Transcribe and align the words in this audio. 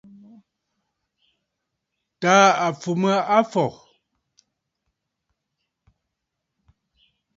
Tàa 2.21 2.47
à 2.65 2.67
fù 2.81 2.91
mə 3.01 3.11
afɔ̀. 3.37 3.69